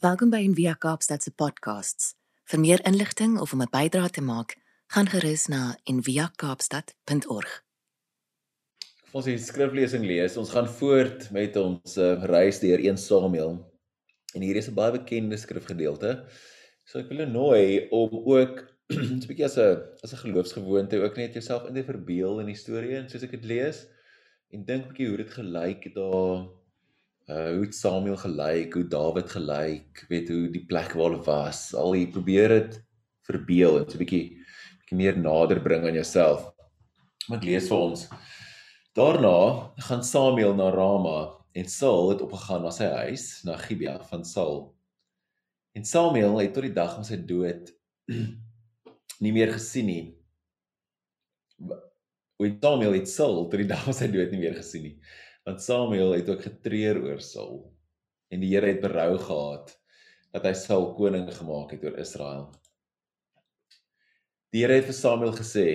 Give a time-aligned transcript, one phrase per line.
[0.00, 2.14] Welkom by Envia Kaapstad se podcasts.
[2.48, 4.56] Vir meer inligting of om 'n bydrae te maak,
[4.88, 7.50] gaan gerus na enviakaapstad.org.
[9.12, 10.38] Ons hier skriflesing lees.
[10.40, 13.52] Ons gaan voort met ons uh, reis deur 1 Samuel.
[14.34, 16.24] En hier is 'n baie bekende skrifgedeelte.
[16.84, 18.64] So ek wil jou nooi om ook
[18.96, 22.56] 'n bietjie as 'n as 'n geloofsgewoonte ook net jouself in te verbeel in die
[22.56, 23.84] storie en soos ek dit lees
[24.48, 26.48] en dink bietjie hoe dit gelyk daar
[27.30, 31.70] uh hoe Samuel gelyk, hoe Dawid gelyk, weet hoe die plek waar hulle was.
[31.78, 32.78] Al jy probeer dit
[33.28, 34.26] verbeel en so 'n bietjie
[34.80, 36.50] bietjie meer nader bring aan jouself.
[37.28, 38.08] Maar ek lees vir ons.
[38.94, 41.18] Daarna gaan Samuel na Rama
[41.54, 44.74] en Saul het opgegaan na sy huis na Gibea van Saul.
[45.74, 47.70] En Samuel het tot die dag van sy dood
[49.22, 50.04] nie meer gesien nie.
[52.40, 54.98] Hoe Samuel het Saul tot die dag van sy dood nie meer gesien nie
[55.46, 57.62] want Samuel het ook getreur oor Saul
[58.30, 59.72] en die Here het berou gehad
[60.34, 62.44] dat hy Saul koning gemaak het oor Israel.
[64.54, 65.66] Die Here het vir Samuel gesê: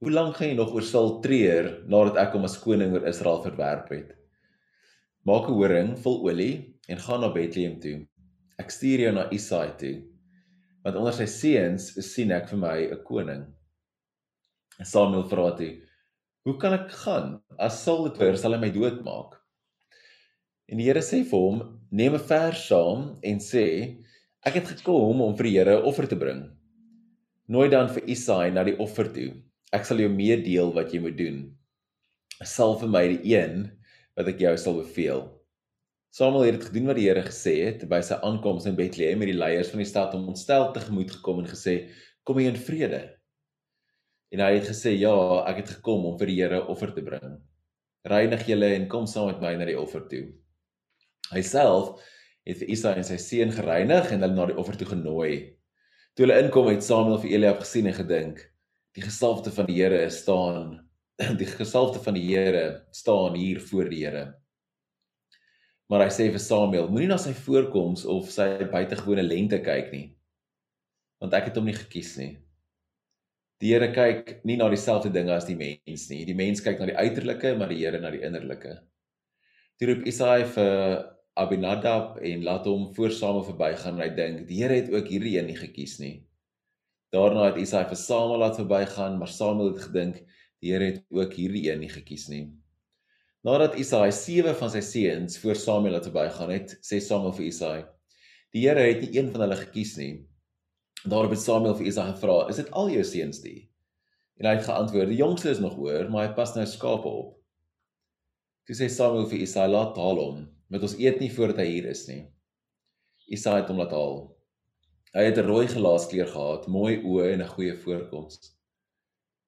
[0.00, 3.42] "Hoe lank gaan jy nog oor Saul treur nadat ek hom as koning oor Israel
[3.44, 4.14] verwerp het?
[5.24, 8.06] Maak 'n horing vol olie en gaan na Bethlehem toe.
[8.58, 10.02] Ek stuur jou na Isaai toe,
[10.84, 13.46] want onder sy seuns sien ek vir my 'n koning."
[14.82, 15.80] Samuel vra toe:
[16.42, 17.36] Hoe kan ek gaan?
[17.54, 19.36] As Saul dit hoor, sal hy my doodmaak.
[20.66, 21.60] En die Here sê vir hom:
[21.94, 23.66] "Neem 'n vers saam en sê:
[24.42, 26.42] Ek het gekom om vir die Here offer te bring.
[27.46, 29.28] Nooi dan vir Isaai na die offer toe.
[29.72, 31.38] Ek sal jou meedeel wat jy moet doen.
[32.42, 33.70] Sal vir my die een
[34.16, 35.22] wat ek jou sal beveel."
[36.10, 39.30] Samuel het dit gedoen wat die Here gesê het by sy aankoms in Bethlehem met
[39.30, 41.86] die leiers van die stad om ontstel tegemoet gekom en gesê:
[42.24, 43.21] "Kom hier in vrede."
[44.32, 47.40] En hy het gesê, "Ja, ek het gekom om vir die Here offer te bring.
[48.04, 50.32] Reinig julle en kom saam met my na die offer toe."
[51.32, 52.00] Hy self
[52.46, 55.56] het vir Isaai en sy seun gereinig en hulle na die offer toe genooi.
[56.16, 58.50] Toe hulle inkom, het Samuel vir Eliab gesien en gedink,
[58.94, 60.88] "Die gesalfde van die Here staan,
[61.38, 64.34] die gesalfde van die Here staan hier voor die Here."
[65.88, 70.16] Maar hy sê vir Samuel, "Moenie na sy voorkoms of sy buitengewone lengte kyk nie,
[71.20, 72.38] want ek het hom nie gekies nie."
[73.62, 76.24] Die Here kyk nie na dieselfde dinge as die mens nie.
[76.26, 78.80] Die mens kyk na die uiterlike, maar die Here na die innerlike.
[79.78, 80.72] Toe roep Isaai vir
[81.38, 85.36] Abinadab en laat hom voor Samuel verbygaan en hy dink die Here het ook hierdie
[85.38, 86.16] een nie gekies nie.
[87.14, 90.18] Daarna het Isaai vir Samuel laat verbygaan, maar Samuel het gedink
[90.58, 92.48] die Here het ook hierdie een nie gekies nie.
[93.46, 97.80] Nadat Isaai sewe van sy seuns voor Samuel laat verbygaan het, sê Samuel vir Isaai:
[98.50, 100.14] "Die Here het nie een van hulle gekies nie."
[101.02, 103.70] Daarop het Samuel vir Isaai gevra: "Is dit al jou seuns die?"
[104.38, 107.38] En hy het geantwoord: "Die jongste is nog hoër, maar hy pas nou skape op."
[108.66, 111.88] Toe sê Samuel vir Isaai: "Laat haal hom, want ons eet nie voordat hy hier
[111.90, 112.30] is nie."
[113.26, 114.36] Isaai het hom laat haal.
[115.14, 118.54] Hy het 'n rooi gelaaskleur gehad, mooi oë en 'n goeie voorkoms.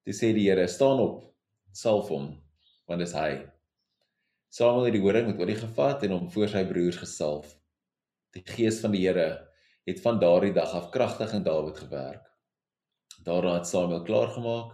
[0.03, 1.33] Toe sê die Here: "Staan op,
[1.71, 2.41] salf hom,
[2.87, 3.47] want dis hy."
[4.49, 7.55] Samuel het die horing met olie gevat en hom voor sy broers gesalf.
[8.33, 9.44] Die gees van die Here
[9.85, 12.25] het van daardie dag af kragtig in Dawid gewerk.
[13.25, 14.73] Daarna het Samuel klaargemaak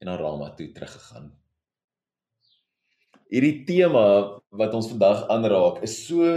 [0.00, 1.32] en na Rama toe teruggegaan.
[3.32, 4.04] Hierdie tema
[4.54, 6.28] wat ons vandag aanraak is so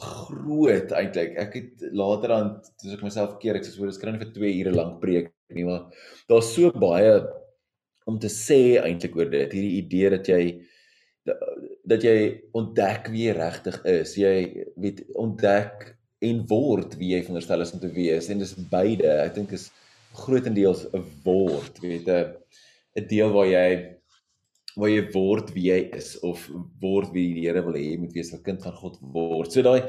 [0.00, 1.36] groot eintlik.
[1.38, 4.32] Ek het later aan toe ek myself keer ek sê so dis kan nie vir
[4.34, 5.92] 2 ure lank preek nie, maar
[6.32, 7.20] daar's so baie
[8.08, 9.52] om te sê eintlik oor dit.
[9.52, 10.42] Hierdie idee dat jy
[11.86, 12.16] dat jy
[12.58, 14.16] ontdek wie jy regtig is.
[14.18, 18.28] Jy weet ontdek en word wie jy veronderstel is om te wees.
[18.30, 19.10] En dis beide.
[19.24, 19.70] Ek dink is
[20.16, 22.34] grootendeels 'n word weet 'n
[22.96, 23.68] 'n deel waar jy
[24.76, 26.48] waar jy word wie jy is of
[26.80, 29.52] word wie die Here wil hê jy moet wees 'n kind van God word.
[29.52, 29.88] So daai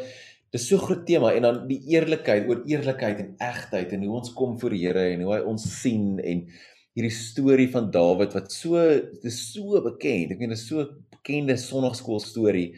[0.51, 4.33] dis so groot tema en dan die eerlikheid oor eerlikheid en egtheid en hoe ons
[4.33, 6.45] kom voor die Here en hoe hy ons sien en
[6.93, 8.81] hierdie storie van Dawid wat so
[9.23, 12.69] dis so bekend ek meen dit is so bekende sonnaarskool storie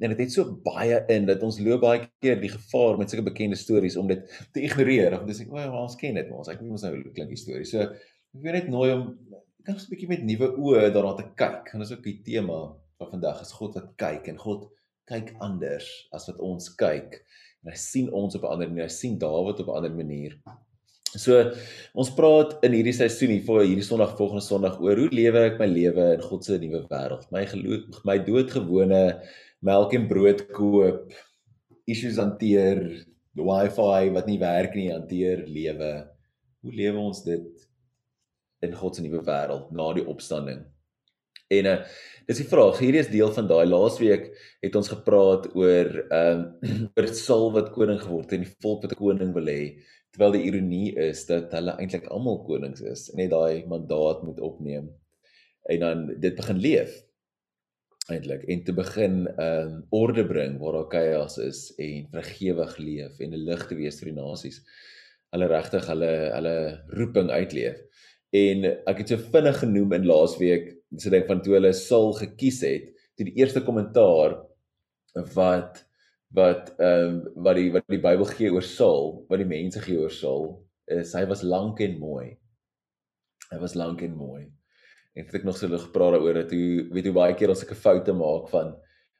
[0.00, 3.28] en dit het so baie in dat ons loop baie keer die gevaar met sulke
[3.30, 6.78] bekende stories om dit te ignoreer dis ek o, ons ken dit ons ek weet
[6.78, 7.66] ons nou klink die storie.
[7.68, 9.04] So ek wil net nooi om
[9.68, 11.74] kan 'n bietjie met nuwe oë daarna te kyk.
[11.74, 12.58] En dis ook die tema
[12.98, 14.62] van vandag is God wat kyk en God
[15.10, 17.20] kyk anders as wat ons kyk.
[17.64, 18.88] En hy sien ons op 'n ander manier.
[18.88, 20.38] Hy sien Dawid op 'n ander manier.
[21.16, 21.38] So
[21.96, 25.56] ons praat in hierdie seisoen hier vir hierdie Sondag volgende Sondag oor hoe lewe ek
[25.60, 27.24] my lewe in God se nuwe wêreld.
[27.32, 29.02] My geloof, my doodgewone
[29.64, 31.14] melk en brood koop,
[31.88, 32.82] issues hanteer,
[33.38, 35.92] wifi wat nie werk nie hanteer, lewe.
[36.62, 37.66] Hoe lewe ons dit
[38.66, 40.66] in God se nuwe wêreld na die opstanding?
[41.48, 41.80] En uh
[42.28, 44.26] dis die vraag, hierdie is deel van daai laasweek
[44.60, 48.82] het ons gepraat oor ehm um, oor Saul wat koning geword het en die volk
[48.84, 49.62] wat koning wil hê,
[50.18, 54.40] terwyl die ironie is dat hulle eintlik almal konings is en net daai mandaat moet
[54.42, 54.88] opneem
[55.70, 56.96] en dan dit begin leef
[58.08, 63.20] eintlik en te begin ehm um, orde bring waar daar chaos is en vergewig leef
[63.20, 64.62] en 'n lig te wees vir die nasies.
[65.32, 66.56] Hulle regtig hulle hulle
[66.98, 67.78] roeping uitleef.
[68.32, 72.62] En ek het so vinnig genoem in laasweek so ding van toe hulle Saul gekies
[72.64, 74.38] het, toe die eerste kommentaar
[75.34, 75.84] wat
[76.36, 79.98] wat ehm um, wat die wat die Bybel gee oor Saul, wat die mense gee
[79.98, 80.50] oor Saul,
[80.86, 82.36] is hy was lank en mooi.
[83.48, 84.44] Hy was lank en mooi.
[85.16, 87.64] En het ek nog so lig gepraat daaroor dat hoe weet hoe baie keer ons
[87.64, 88.76] sulke foute maak van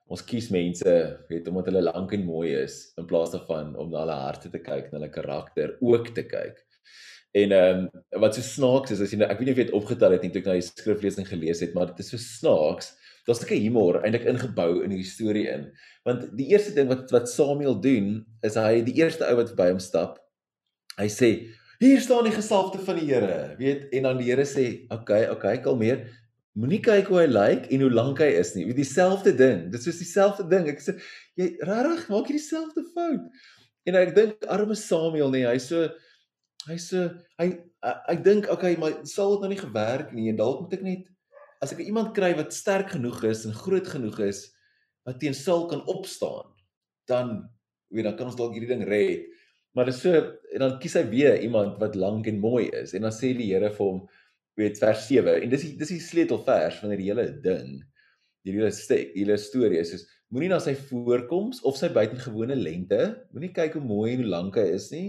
[0.09, 0.93] ons kies mense
[1.29, 4.61] weet omdat hulle lank en mooi is in plaas daarvan om na hulle harte te
[4.61, 6.61] kyk, na hulle karakter ook te kyk.
[7.37, 9.67] En ehm um, wat so snaaks is as jy nou ek weet nie of jy
[9.69, 12.21] dit opgetel het nie toe ek na die skriflesing gelees het, maar dit is so
[12.21, 12.95] snaaks.
[13.29, 15.67] Daar's 'n stukkie humor eintlik ingebou in hierdie storie in.
[16.09, 19.69] Want die eerste ding wat wat Samuel doen, is hy die eerste ou wat by
[19.69, 20.17] hom stap.
[20.97, 21.29] Hy sê:
[21.79, 25.23] "Hier staan die gesalfde van die Here." Weet, en dan die Here sê: "Oké, okay,
[25.25, 26.09] oké, okay, kalmeer.
[26.57, 28.65] Moenie kyk hoe hy lyk like en hoe lank hy is nie.
[28.65, 29.71] Weet dieselfde ding.
[29.73, 30.67] Dit is dieselfde ding.
[30.69, 30.97] Ek sê
[31.37, 33.29] jy regtig maak jy dieselfde fout."
[33.85, 35.89] En ek dink arme Samuel nie, hy so
[36.67, 37.53] hy so hy
[37.85, 41.05] ek dink okay, maar sal dit nou nie gewerk nie en dalk moet ek net
[41.63, 44.45] as ek iemand kry wat sterk genoeg is en groot genoeg is
[45.09, 46.51] wat teen Saul kan opstaan,
[47.09, 47.49] dan
[47.95, 49.25] weet dan kan ons dalk hierdie ding red.
[49.73, 52.95] Maar dit is so en dan kies hy weer iemand wat lank en mooi is
[52.97, 54.03] en dan sê die Here vir hom
[54.59, 57.79] weet vers 7 en dis die, dis die sleutelvers van hierdie hele ding.
[58.47, 63.01] Hierdie hele stuk, hierdie storie is soos moenie na sy voorkoms of sy buitengewone lengte,
[63.33, 65.09] moenie kyk hoe mooi en hoe lank hy is nie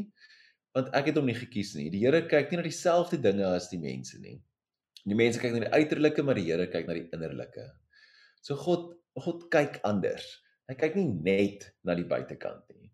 [0.78, 1.90] want ek het hom nie gekies nie.
[1.92, 4.38] Die Here kyk nie na dieselfde dinge as die mense nie.
[5.08, 7.66] Die mense kyk na die uiterlike, maar die Here kyk na die innerlike.
[8.44, 10.28] So God God kyk anders.
[10.70, 12.92] Hy kyk nie net na die buitekant nie.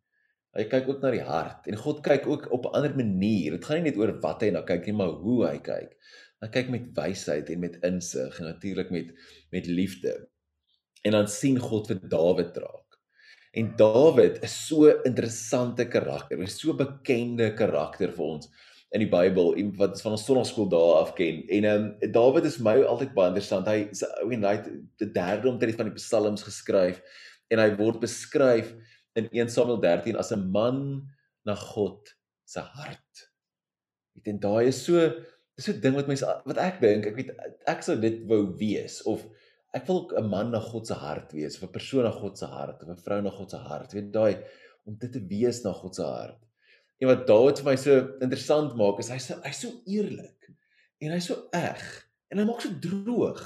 [0.55, 3.57] Hy kyk ook na die hart en God kyk ook op 'n ander manier.
[3.57, 5.91] Dit gaan nie net oor wat hy na kyk nie, maar hoe hy kyk.
[6.41, 9.11] Hy kyk met wysheid en met insig en natuurlik met
[9.51, 10.27] met liefde.
[11.03, 12.71] En dan sien God vir Dawid dra.
[13.55, 18.49] En Dawid is so 'n interessante karakter, 'n so bekende karakter vir ons
[18.95, 21.41] in die Bybel, iemand wat ons van ons sonnaskool dae af ken.
[21.51, 23.67] En ehm um, Dawid is my altyd baie interessant.
[23.67, 24.69] Hy is ou en hy het
[25.01, 27.01] die derde omtrent van die psalms geskryf
[27.51, 28.71] en hy word beskryf
[29.19, 30.79] in 1 Samuel 13 as 'n man
[31.45, 32.13] na God
[32.47, 33.25] se hart.
[34.15, 35.11] Ek dink daai is so
[35.57, 37.31] so 'n ding wat mense wat ek dink, ek weet
[37.67, 39.27] ek sou dit wou wees of
[39.75, 42.45] ek wil 'n man na God se hart wees, of 'n persoon na God se
[42.45, 43.93] hart, of 'n vrou na God se hart.
[43.93, 44.43] Weet daai
[44.85, 46.44] om dit te wees na God se hart.
[47.01, 50.49] En wat Dawid vir my so interessant maak is hy sê hy's so eerlik
[51.03, 51.81] en hy's so eg
[52.31, 53.41] en hy maak so droog.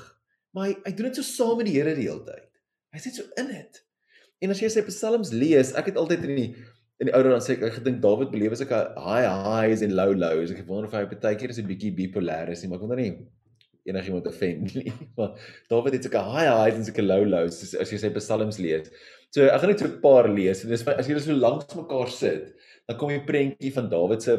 [0.53, 2.49] Maar hy hy doen dit so saam met die Here die hele tyd.
[2.93, 3.81] Hy sit so in dit.
[4.41, 6.49] En as jy sy psalms lees, ek het altyd in die
[6.99, 9.83] in die ouer dan sê ek ek gedink Dawid beleef as ek 'n high highs
[9.85, 10.51] en low lows.
[10.51, 12.99] Ek wonder of hy baie keer is 'n bietjie bipolêr is nie, maar ek wonder
[12.99, 13.13] nie
[13.89, 14.91] enigiemand offend nie.
[15.17, 15.37] Maar
[15.69, 18.91] Dawid het sulke high highs en sulke low lows as, jy sy psalms lees.
[19.33, 22.09] So ek gaan net so 'n paar lees en dis as jy so langs mekaar
[22.11, 22.53] sit,
[22.89, 24.35] dan kom jy prentjie van Dawid se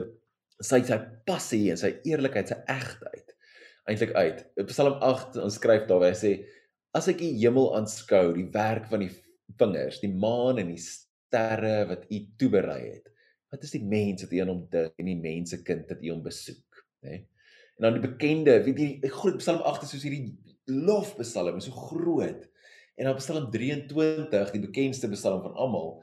[0.61, 0.97] sy sy
[1.29, 3.31] passie en sy eerlikheid, sy egtheid
[3.89, 4.43] eintlik uit.
[4.61, 6.33] In Psalm 8 ons skryf daar waar hy sê
[6.97, 9.13] as ek die hemel aanskou, die werk van die
[9.59, 13.07] vingers, die maan en die sterre wat u toeberei het.
[13.51, 16.11] Wat is die mens wat u aan hom dink en die mense kind wat u
[16.13, 17.11] hom besoek, né?
[17.11, 17.27] Nee?
[17.81, 20.35] En dan die bekende, weet jy, die groot Psalm 8 is soos hierdie
[20.69, 22.43] lofpsalm, is so groot.
[23.01, 25.95] En dan Psalm 23, die bekendste psalm van almal,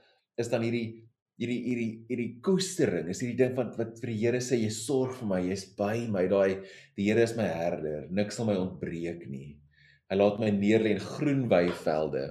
[0.42, 1.07] is dan hierdie
[1.38, 5.14] hierdie hierdie hierdie koestering, is hierdie ding van wat vir die Here sê jy sorg
[5.20, 6.64] vir my, jy's by my, daai
[6.98, 9.56] die Here is my herder, niks sal my ontbreek nie.
[10.08, 12.26] Hy laat my neerlê in groen weivelde.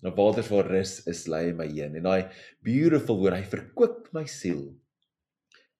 [0.00, 1.96] Na waters waar rus is lei my heen.
[2.00, 2.32] En daai
[2.64, 4.70] beautiful woord, hy verkoop my siel.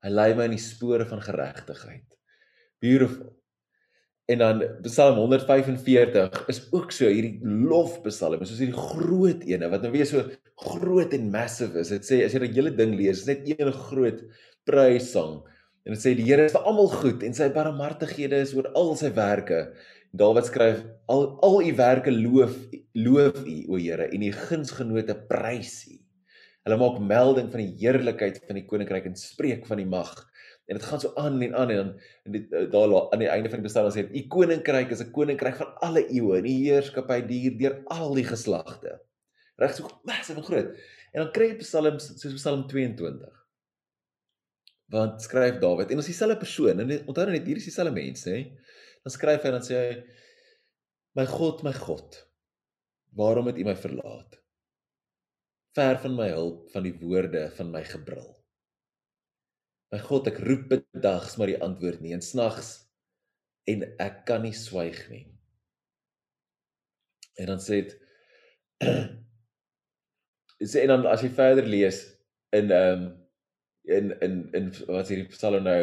[0.05, 2.07] Hy lei my in die spore van geregtigheid.
[2.81, 3.40] Beautiful.
[4.31, 9.91] En dan Psalm 145 is ook so hierdie lofpsalm, soos hierdie groot ene wat nou
[9.95, 10.23] weer so
[10.71, 11.91] groot en massive is.
[11.91, 14.23] Dit sê as jy die hele ding lees, is net een groot
[14.69, 15.41] prysang.
[15.83, 18.95] En dit sê die Here is vir almal goed en sy barmhartighede is oor al
[19.01, 19.65] sy werke.
[20.15, 22.55] Dawid skryf al al u werke loof
[22.99, 25.97] loof u o Here en u gunsgenote prys u.
[26.69, 30.13] Hulle maak melding van die heerlikheid van die koninkryk en spreek van die mag
[30.71, 31.89] En dit gaan so aan en aan en dan
[32.25, 35.11] en dit eh, daar aan die einde van die bestaan sê u koninkryk is 'n
[35.11, 39.01] koninkryk van alle eeue en die heerskappy duur deur al die geslagte.
[39.59, 40.71] Reg so massief en groot.
[41.13, 43.35] En dan kry jy psalms soos Psalm 22.
[44.95, 47.95] Want skryf Dawid en nou, nou, is dieselfde persoon en onthou net hier is dieselfde
[47.95, 48.39] mens nê.
[49.03, 49.93] Dan skryf hy dan sê hy
[51.19, 52.27] My God, my God,
[53.19, 54.37] waarom het U my verlaat?
[55.75, 58.40] Ver van my hulp van die woorde van my gebrul.
[59.91, 62.77] My God, ek roep bedags maar die antwoord nie en snags
[63.71, 65.25] en ek kan nie swyg nie.
[67.41, 67.97] En dan sê dit
[70.71, 72.05] sê en dan as jy verder lees
[72.57, 73.09] in ehm um,
[73.91, 75.81] in in in wat hierdie Psalm nou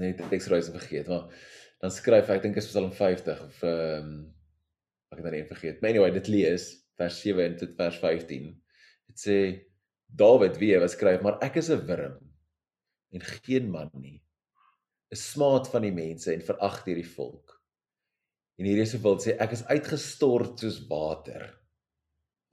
[0.00, 1.28] net die teks reis vergeet maar
[1.82, 4.16] dan skryf hy ek dink is Psalm 50 of ehm um,
[5.10, 5.78] ek het nou net vergeet.
[5.82, 6.64] Maar anyway, dit lees
[7.00, 8.50] vers 7 tot vers 15.
[9.10, 9.38] Dit sê
[10.20, 12.18] Dawid wie wat skryf, maar ek is 'n wurm
[13.10, 14.20] en geen man nie.
[15.10, 17.56] 'n Smaad van die mense en verag deur die volk.
[18.58, 21.48] En hierdie is wil sê ek is uitgestort soos water.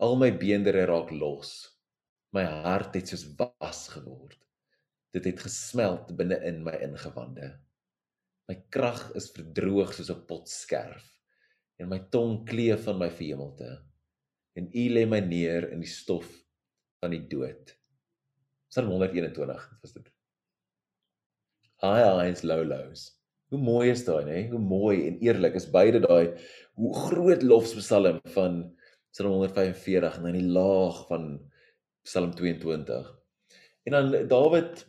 [0.02, 1.52] Al my beendere raak los.
[2.34, 4.40] My hart het soos was geword.
[5.14, 7.54] Dit het gesmeld binne in my ingewande.
[8.50, 11.06] My krag is verdroog soos 'n pot skerf
[11.78, 13.70] en my tong kleef van my verhemelte.
[14.58, 16.26] En U lê my neer in die stof
[17.00, 17.76] van die dood.
[18.72, 20.17] Psalm 121 was dit.
[21.84, 23.12] High highs low lows.
[23.52, 24.40] Hoe mooi is daai, nê?
[24.52, 26.36] Hoe mooi en eerlik is beide daai
[26.78, 28.60] hoe groot lofspsalm van
[29.14, 31.30] Psalm 145 en dan die laag van
[32.06, 33.08] Psalm 22.
[33.88, 34.86] En dan Dawid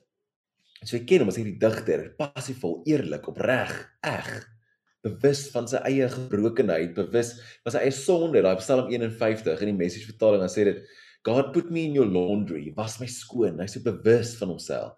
[0.87, 3.73] So jy ken hom as hierdie digter, passievol, eerlik, opreg,
[4.07, 4.28] eg,
[5.02, 7.33] bewus van sy eie gebrokenheid, bewus
[7.64, 8.42] van sy eie sonde.
[8.45, 10.85] Daai Psalm 51 in die Message vertaling dan sê dit
[11.26, 13.59] God put me in your laundry, was my skoon.
[13.59, 14.95] Hy's so bewus van homself.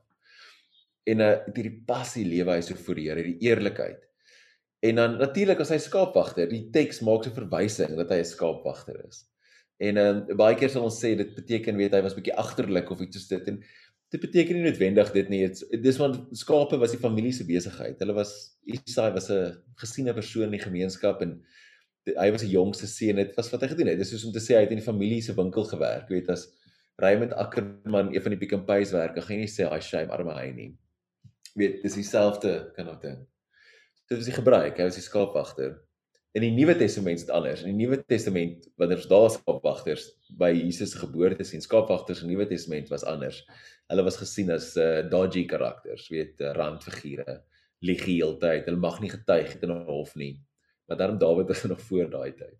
[1.08, 4.00] En uh hierdie passie lewe hy so vir die Here, die eerlikheid.
[4.80, 9.00] En dan natuurlik as hy skaapwagter, die teks maak so verwysing dat hy 'n skaapwagter
[9.08, 9.26] is.
[9.80, 12.90] En ehm uh, baie keer sal ons sê dit beteken weet hy was bietjie agterlik
[12.92, 13.60] of iets soos dit en
[14.10, 15.42] dit beteken nie noodwendig dit nie.
[15.84, 18.00] Dis want skape was die familie se besigheid.
[18.02, 18.32] Hulle was
[18.66, 21.38] Isai was 'n gesiene persoon in die gemeenskap en
[22.04, 23.16] die, hy was die jongste seun.
[23.16, 23.98] Dit was wat hy gedoen het.
[23.98, 26.08] Dis soos om te sê hy het in die familie se winkel gewerk.
[26.08, 26.48] Weet as
[26.98, 30.12] Raymond Ackerman een van die Pick n Pay's werke, gaan jy nie sê hy shame
[30.12, 30.70] arme hy nie.
[31.58, 33.20] Weet, dis dieselfde kind of ding.
[34.10, 34.78] Dit was die gebruik.
[34.78, 35.78] Hy was die skaapwagter.
[36.38, 37.64] In die Nuwe Testament is dit anders.
[37.66, 40.06] In die Nuwe Testament wanneer daar skaapwagters
[40.38, 43.42] by Jesus geboorte sien, skaapwagters in die Nuwe Testament was anders.
[43.90, 47.40] Hulle was gesien as uh, dodgy karakters, weet, uh, randfigure,
[47.82, 48.68] lieg heeltyd.
[48.68, 50.36] Hulle mag nie getuig het in 'n hof nie.
[50.86, 52.58] Maar daarom Dawid was nog voor daai tyd.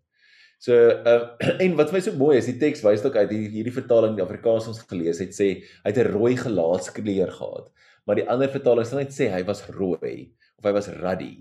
[0.59, 4.19] So uh, en wat my so mooi is, die teks wys ook uit hierdie, vertaling
[4.19, 7.71] die Afrikaans ons gelees het sê hy het 'n rooi gelaatskleur gehad.
[8.07, 11.35] Maar die ander vertaling sê net sê hy was rooi of hy was ruddy.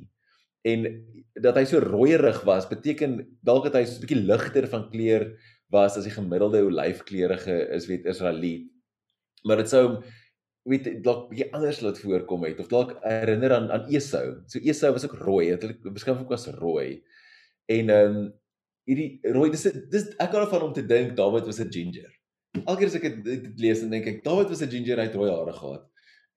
[0.68, 0.86] En
[1.40, 5.24] dat hy so rooierig was beteken dalk dat hy so 'n bietjie ligter van kleur
[5.72, 8.68] was as die gemiddelde olyfkleurige is weet Israeliet.
[9.44, 10.04] Maar dit sou
[10.68, 14.44] weet dalk bietjie anders laat voorkom het of dalk herinner aan aan Esau.
[14.48, 17.02] So Esau was ook rooi het hulle beskryf ook as rooi.
[17.68, 18.34] En ehm um,
[18.90, 22.12] hierdie rooi dis dis ek kan van hom te dink Dawid was 'n ginger.
[22.66, 25.16] Elke keer as ek dit lees dan dink ek Dawid was 'n ginger hy het
[25.16, 25.86] rooi hare gehad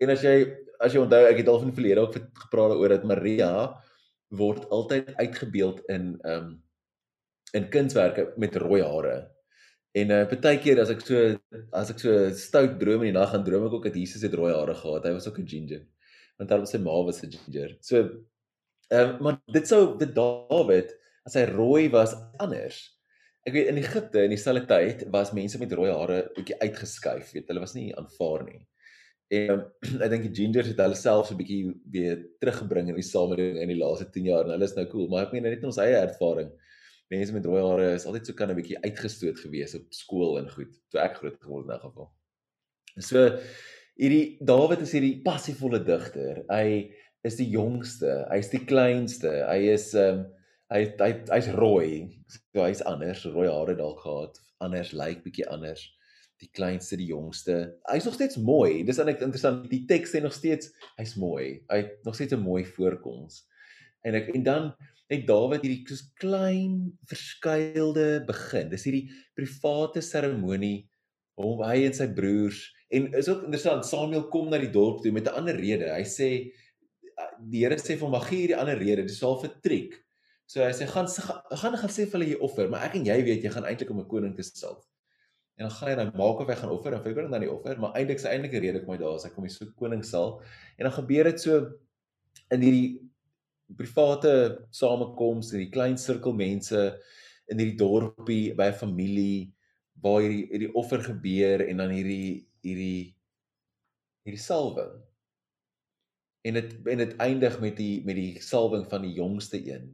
[0.03, 0.37] en as jy
[0.83, 3.53] as jy onthou ek het al van die verlede ook gepraat oor dat Maria
[4.35, 6.53] word altyd uitgebeeld in ehm um,
[7.53, 9.17] in kunswerke met rooi hare.
[9.93, 11.35] En uh baie keer as ek so
[11.77, 14.37] as ek so stout droom in die nag gaan droom ek ook dat Jesus het
[14.41, 15.05] rooi hare gehad.
[15.05, 15.83] Hy was ook 'n ginger.
[16.39, 17.77] Want daarom sy ma was 'n ginger.
[17.81, 17.97] So
[18.89, 22.81] ehm um, maar dit sou dit Dawid as hy rooi was anders.
[23.45, 27.49] Ek weet in Egipte in dieselfde tyd was mense met rooi hare bietjie uitgeskuif, weet
[27.49, 28.61] hulle was nie aanvaar nie.
[29.33, 29.63] En um,
[30.05, 31.63] ek dink die gingers het hulle self so 'n bietjie
[31.95, 35.09] weer teruggebring in die samelewing in die laaste 10 jaar en hulle is nou cool,
[35.09, 36.51] maar ek meen net in ons eie ervaring.
[37.13, 40.51] Mense met rooi hare is altyd so kan 'n bietjie uitgestoot gewees op skool en
[40.53, 42.11] goed, toe ek groot geword het in geval.
[43.01, 43.25] So
[43.97, 46.45] hierdie Dawid is hierdie passievolle digter.
[46.49, 46.93] Hy
[47.25, 49.33] is die jongste, hy's die kleinste.
[49.49, 50.31] Hy is ehm um,
[50.73, 52.09] hy hy hy's rooi.
[52.29, 55.89] So hy's anders, rooi hare dalk gehad, anders lyk like, bietjie anders
[56.43, 57.59] die kleinste, die jongste.
[57.91, 58.83] Hy's nog steeds mooi.
[58.87, 59.69] Dis eintlik interessant.
[59.71, 61.63] Die teks sê nog steeds hy's mooi.
[61.71, 63.45] Hy het nog steeds 'n mooi voorkoms.
[64.03, 64.75] En ek en dan
[65.09, 68.69] het Dawid hierdie soos klein verskuilde begin.
[68.69, 70.89] Dis hierdie private seremonie
[71.35, 75.13] hom hy en sy broers en is ook interessant Samuel kom na die dorp toe
[75.13, 75.93] met 'n ander rede.
[75.95, 76.53] Hy sê
[77.39, 79.03] die Here sê vir hom mag gee hierdie ander rede.
[79.03, 79.95] Dis al vir triek.
[80.47, 83.23] So hy sê gaan gaan gaan sê vir hulle jy offer, maar ek en jy
[83.25, 84.92] weet jy gaan eintlik om 'n koning te salf
[85.57, 87.79] en dan gaan hy dan maak of hy gaan offer en bring dan die offer,
[87.81, 90.39] maar eintlik sy eintlike rede kom hy daar as hy kom die so koning sal.
[90.79, 91.59] En dan gebeur dit so
[92.55, 92.89] in hierdie
[93.77, 94.35] private
[94.75, 96.81] samekoms in die klein sirkel mense
[97.53, 99.53] in hierdie dorpie by 'n familie
[100.03, 103.15] waar hierdie hierdie offer gebeur en dan hierdie hierdie
[104.25, 104.95] hierdie salwing.
[106.49, 109.93] En dit en dit eindig met die met die salwing van die jongste een.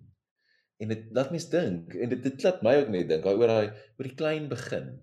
[0.78, 3.68] En dit laat mens dink en dit dit laat my ook net dink oor daai
[3.68, 4.96] oor die klein begin.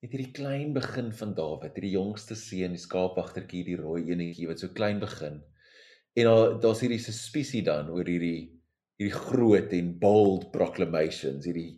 [0.00, 4.62] Net hierdie klein begin van Dawid, hierdie jongste seun, die skaapwagtertjie, die rooi enetjie wat
[4.62, 5.34] so klein begin.
[6.16, 8.48] En daar daar's hierdie suspisie dan oor hierdie
[9.00, 11.74] hierdie groot en bold proclamations, hierdie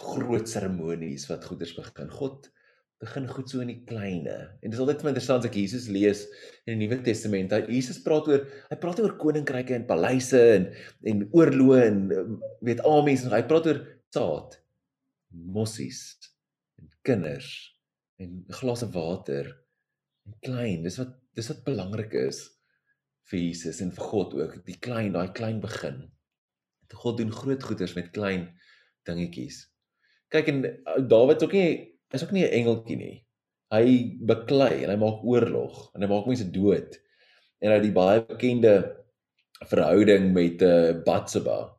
[0.00, 2.08] groot seremonies wat goeders begin.
[2.16, 2.48] God
[3.04, 4.36] begin goed so in die kleine.
[4.64, 6.22] En dis altyd interessant as ek Jesus lees
[6.64, 7.52] in die Nuwe Testament.
[7.52, 10.70] Hy Jesus praat oor hy praat oor koninkryke en paleise en
[11.12, 12.00] en oorloë en
[12.64, 13.82] weet armies en hy praat oor
[14.16, 14.56] saad,
[15.28, 16.16] mossies
[16.80, 17.50] en kinders
[18.22, 19.48] en glase water
[20.26, 20.82] en klein.
[20.86, 22.42] Dis wat dis wat belangrik is
[23.30, 24.58] vir Jesus en vir God ook.
[24.66, 26.04] Die klein, daai klein begin.
[26.94, 28.46] God doen groot goeders met klein
[29.06, 29.64] dingetjies.
[30.32, 31.70] Kyk en uh, Dawid ook nie
[32.14, 33.16] is ook nie 'n engeltjie nie.
[33.74, 36.98] Hy beklei en hy maak oorlog en hy maak mense dood.
[37.60, 38.74] En hy het die baie bekende
[39.66, 41.76] verhouding met uh Batseba.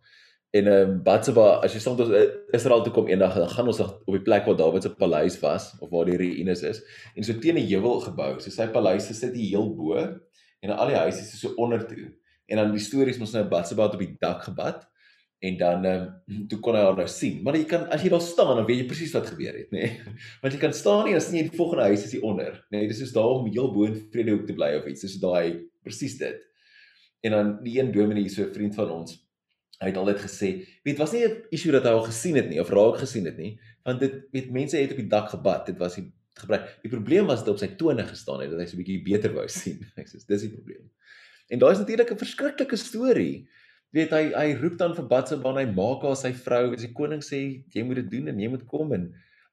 [0.51, 2.25] En uh Batseba, as jy soms uh,
[2.55, 5.73] Israel toe kom eendag, dan gaan ons op die plek waar Dawid se paleis was
[5.83, 6.79] of waar die ruïnes is
[7.15, 8.39] en so teen 'n heuwel gebou.
[8.39, 9.97] So sy paleis sit hier heel bo
[10.61, 12.13] en al die huise is so onder toe.
[12.47, 14.87] En dan die stories mos nou Batseba op die dak gebad
[15.39, 17.43] en dan ehm um, toe kon hy haar nou sien.
[17.43, 19.83] Maar jy kan as jy daar staan dan weet jy presies wat gebeur het, nê.
[19.85, 20.15] Nee.
[20.41, 22.79] Want jy kan staan nie as jy die volgende huis is hier onder, nê.
[22.79, 25.05] Nee, dis soos daar om heel bo in Vredehoek te bly of iets.
[25.05, 26.41] Dis daai presies dit.
[27.27, 29.26] En dan die een dominee, so 'n vriend van ons,
[29.81, 30.49] hy het altyd gesê,
[30.83, 33.37] weet was nie 'n issue dat hy al gesien het nie of raak gesien het
[33.37, 35.65] nie, want dit weet mense het op die dak gebad.
[35.65, 36.79] Dit was die gebruik.
[36.81, 39.33] Die probleem was dat op sy tone gestaan het dat hy so 'n bietjie beter
[39.33, 39.79] wou sien.
[39.95, 40.89] Ek sê dis die probleem.
[41.49, 43.47] En daai is natuurlik 'n verskriklike storie
[43.95, 46.93] weet hy hy roep dan vir Batsheba en hy maak haar sy vrou as die
[46.95, 47.39] koning sê
[47.73, 49.07] jy moet dit doen en jy moet kom en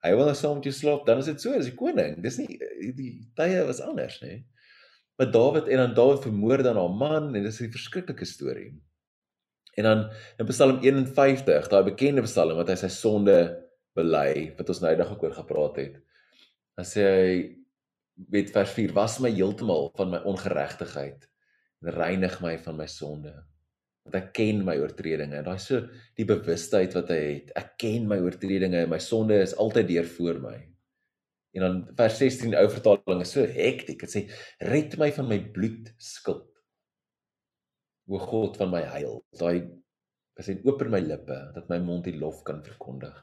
[0.04, 2.40] hy wil nou saam met jou slaap dan is dit so as die koning dis
[2.40, 2.58] nie
[2.98, 4.40] die tye was anders nê
[5.18, 8.72] maar Dawid en dan Dawid vermoor dan haar man en dis 'n verskriklike storie
[9.78, 10.04] en dan
[10.38, 13.38] in Psalm 51 daai bekende Psalm wat hy sy sonde
[13.96, 15.98] bely wat ons nou eendag ook oor gepraat het
[16.74, 17.32] dan sê hy
[18.30, 21.26] weet vers 4 was my heeltemal van my ongeregtigheid
[21.84, 23.34] en reinig my van my sonde
[24.04, 25.40] want ek ken my oortredinge.
[25.46, 25.80] Daai so
[26.18, 27.52] die bewustheid wat hy het.
[27.56, 30.56] Ek ken my oortredinge en my sonde is altyd deur voor my.
[31.54, 34.04] En dan vers 16 ou vertaling is so hektiek.
[34.04, 34.24] Dit sê
[34.68, 36.50] red my van my bloed skuld.
[38.08, 39.22] O God van my heil.
[39.38, 39.64] Daai
[40.40, 43.14] as hy open my lippe dat my mond die lof kan verkondig.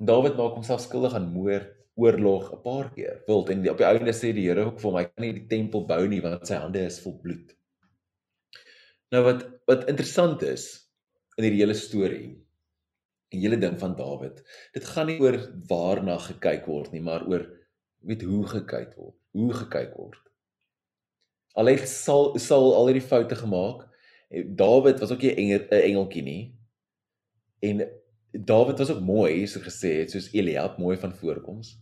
[0.00, 1.68] Dawid maak homself skuldig aan moord,
[2.00, 3.22] oorlog 'n paar keer.
[3.26, 5.48] Wild en op die einde sê die Here ook vir hom hy kan nie die
[5.48, 7.56] tempel bou nie want sy hande is vol bloed.
[9.12, 10.64] Nou wat wat interessant is
[11.36, 12.30] in hierdie hele storie
[13.30, 14.42] en hele ding van Dawid,
[14.74, 15.36] dit gaan nie oor
[15.68, 17.44] waarna gekyk word nie, maar oor
[18.02, 20.29] weet hoe gekyk word, hoe gekyk word.
[21.54, 23.86] Al het Saul Saul al hierdie foute gemaak,
[24.30, 26.54] Dawid was ook 'n engel, engeltjie nie.
[27.60, 27.88] En
[28.32, 31.80] Dawid was ook mooi, so gesê het, soos Eliab mooi van voorkoms.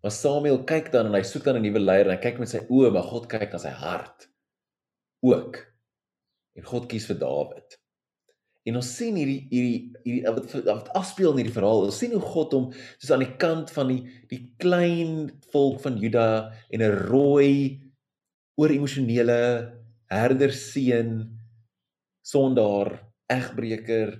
[0.00, 2.48] Maar Samuel kyk dan en hy soek dan 'n nuwe leier en hy kyk met
[2.48, 4.28] sy oë, maar God kyk na sy hart
[5.20, 5.58] ook
[6.54, 7.78] en God kies vir Dawid.
[8.68, 11.86] En ons sien hierdie hierdie hierdie wat wat afspeel in hierdie verhaal.
[11.88, 12.66] Ons sien hoe God hom
[12.98, 17.80] soos aan die kant van die die klein volk van Juda en 'n rooi
[18.58, 19.40] oor emosionele
[20.10, 21.12] herderseun
[22.26, 22.96] sondaar
[23.30, 24.16] egbreker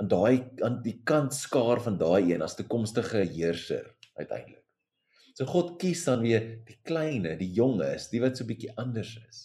[0.00, 4.62] aan daai aan die kant skaar van daai een as toekomstige heerser uiteindelik.
[5.34, 9.40] So God kies dan weer die kleine, die jonges, die wat so bietjie anders is.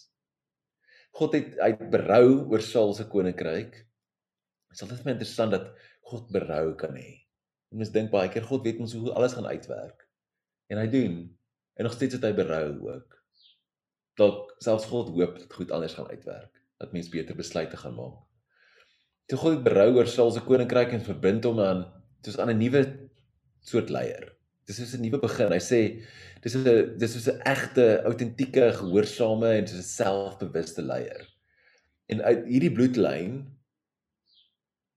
[1.18, 3.74] God het hy het berou oor Saul se koninkryk.
[4.70, 5.72] Dit is altyd interessant dat
[6.06, 7.26] God berou kan hê.
[7.74, 10.06] Mens dink baie keer God weet ons hoe alles gaan uitwerk.
[10.70, 11.16] En hy doen
[11.76, 13.19] en nog steeds het hy berou ook.
[14.20, 18.18] Dalk selfs God hoop dat goed anders gaan uitwerk, dat mens beter besluite gaan maak.
[19.30, 21.86] Toe God het berou oor Saul se koninkryk en verbind hom aan
[22.26, 22.82] soos aan 'n nuwe
[23.64, 24.32] soort leier.
[24.66, 25.52] Dis is 'n nuwe begin.
[25.52, 25.80] Hy sê
[26.42, 31.28] dis 'n dis is 'n egte, autentieke, gehoorsame en dis 'n selfbewuste leier.
[32.06, 33.56] En uit hierdie bloedlyn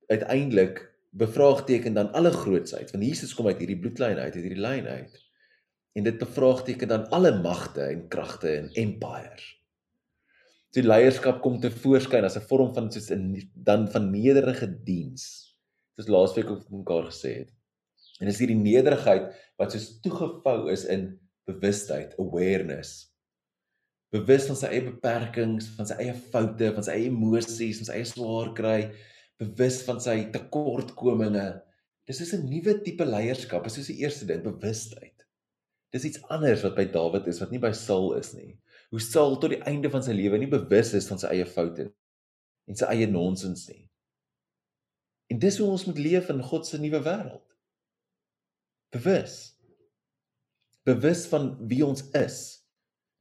[0.08, 4.88] uiteindelik bevraagteken dan alle grootsheid want Jesus kom uit hierdie bloedlyn uit, uit hierdie lyn
[4.88, 5.23] uit.
[5.94, 9.64] En dit bevraagteken dan alle magte en kragte en empires.
[10.74, 15.54] Die leierskap kom te voorskyn as 'n vorm van soos 'n dan van nederige diens.
[15.96, 17.54] Soos laasweek ook mekaar gesê het.
[18.20, 23.14] En dis hierdie nederigheid wat soos toegevou is in bewustheid, awareness.
[24.14, 27.94] Bewus van sy eie beperkings, van sy eie foute, van sy eie emosies, van sy
[27.94, 28.92] eie swaar kry,
[29.42, 31.48] bewus van sy tekortkominge.
[32.06, 35.23] Dis is 'n nuwe tipe leierskap, is soos die eerste ding, bewustheid.
[35.94, 38.56] Dis iets anders wat by Dawid is wat nie by Saul is nie.
[38.94, 41.92] Hoe Saul tot die einde van sy lewe nie bewus is van sy eie foute
[42.70, 43.84] en sy eie nonsens nie.
[45.34, 47.46] En dis hoe ons moet leef in God se nuwe wêreld.
[48.94, 49.38] Bewus.
[50.86, 52.40] Bewus van wie ons is.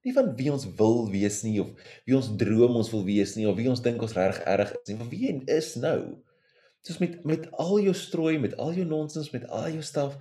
[0.03, 1.71] Nie van wie ons wil wees nie of
[2.09, 4.91] wie ons droom ons wil wees nie of wie ons dink ons reg erg is
[4.91, 5.99] nie, van wie jy is nou.
[6.83, 10.17] Soos met met al jou strooi, met al jou nonsens, met al jou staf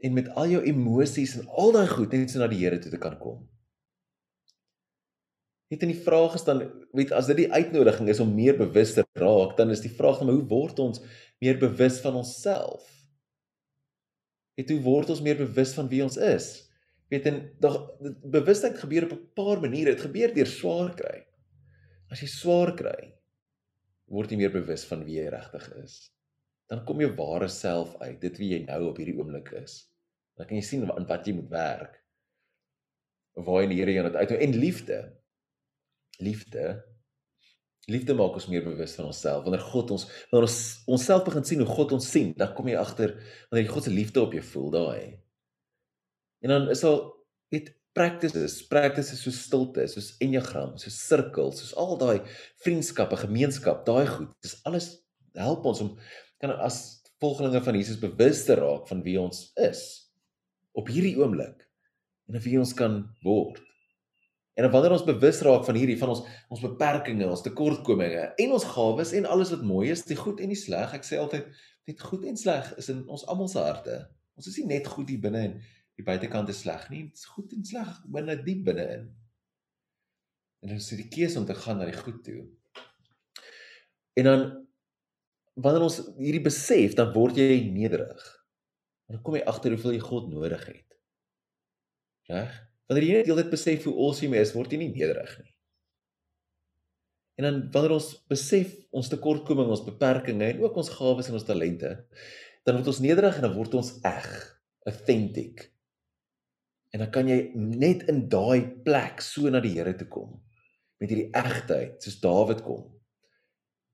[0.00, 2.92] en met al jou emosies en al daai goed net so na die Here toe
[2.92, 3.42] te kan kom.
[5.70, 6.64] Het in die vraag gestaan,
[6.96, 10.18] weet as dit die uitnodiging is om meer bewus te raak, dan is die vraag
[10.18, 11.02] dan hoe word ons
[11.38, 12.88] meer bewus van onsself?
[14.58, 16.48] Het hoe word ons meer bewus van wie ons is?
[17.10, 17.76] Weet en dag
[18.30, 19.94] bewustheid gebeur op 'n paar maniere.
[19.94, 21.26] Dit gebeur deur swaar kry.
[22.10, 23.14] As jy swaar kry,
[24.06, 26.10] word jy meer bewus van wie jy regtig is.
[26.68, 29.89] Dan kom jou ware self uit, dit wie jy nou op hierdie oomblik is.
[30.40, 31.98] Dan kan jy sien aan wat jy moet werk.
[33.36, 34.96] Waar in Here jy dit uit en liefde.
[36.24, 36.62] Liefde.
[37.92, 39.44] Liefde maak ons meer bewus van onsself.
[39.44, 40.62] Wanneer God ons wanneer ons
[40.96, 43.14] onsself begin sien hoe God ons sien, dan kom jy agter
[43.50, 45.04] wanneer jy God se liefde op jou voel daai.
[46.40, 47.02] En dan is al
[47.52, 52.20] weet practices, practices soos stilte, soos enneagram, soos sirkels, soos al daai
[52.64, 54.32] vriendskappe, gemeenskap, daai goed.
[54.40, 54.94] Dis alles
[55.36, 55.96] help ons om
[56.40, 60.09] kan as volgelinge van Jesus bewus te raak van wie ons is
[60.78, 61.66] op hierdie oomblik
[62.30, 63.58] en of wie ons kan word.
[64.58, 68.66] En wanneer ons bewus raak van hierdie van ons ons beperkings, ons tekortkominge en ons
[68.74, 71.48] gawes en alles wat mooi is, die goed en die sleg, ek sê altyd
[71.88, 73.96] net goed en sleg is in ons almal se harte.
[74.38, 75.56] Ons is nie net goed hier binne en
[75.98, 79.08] die buitekant is sleg nie, dit is goed en sleg binne diep binne-in.
[80.60, 82.44] En dan is dit die keuse om te gaan na die goed toe.
[84.20, 84.44] En dan
[85.60, 88.20] wanneer ons hierdie besef, dan word jy nederig.
[89.10, 90.98] Dan kom jy agter hoeveel jy God nodig het.
[92.30, 92.58] Reg?
[92.90, 95.50] Wanneer jy net heeltyd besef hoe awesome jy is, word jy nie nederig nie.
[97.40, 101.46] En dan wanneer ons besef ons tekortkominge, ons beperkings en ook ons gawes en ons
[101.46, 101.92] talente,
[102.66, 104.30] dan word ons nederig en dan word ons eg,
[104.90, 105.64] authentic.
[106.94, 110.38] En dan kan jy net in daai plek so na die Here toe kom
[111.00, 112.84] met hierdie egtheid soos Dawid kom.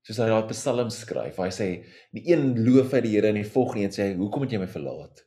[0.06, 1.68] Soos hy daai Psalm skryf, hy sê
[2.14, 4.60] die een loof hy die Here en die volgende een sê hy hoekom het jy
[4.62, 5.24] my verlaat?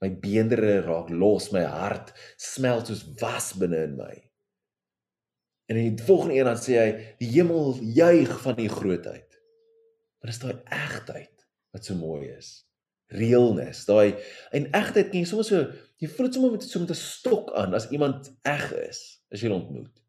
[0.00, 4.14] My beendere raak los, my hart smelt soos was binne in my.
[5.70, 6.88] En in die volgende een dan sê hy
[7.20, 9.38] die hemel juig van die grootheid.
[10.20, 12.60] Maar dis daai egtheid wat so mooi is.
[13.10, 14.14] Realness, daai
[14.54, 15.66] en egtheid kan jy soms so
[16.00, 19.42] Jy voel dit sommer met so met 'n stok aan as iemand eg is as
[19.42, 20.00] jy hom ontmoet.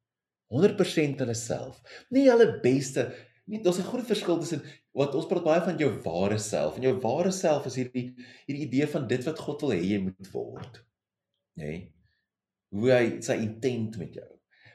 [0.52, 1.82] 100% hulle self.
[2.10, 3.12] Nie hulle beste
[3.52, 3.62] nie.
[3.64, 4.64] Daar's 'n groot verskil tussen
[4.98, 8.16] wat ons praat baie van jou ware self en jou ware self is hierdie
[8.48, 10.84] hierdie idee van dit wat God wil hê jy moet word.
[11.60, 11.66] Nê?
[11.66, 11.94] Nee?
[12.72, 14.30] Hoe hy sy intent met jou.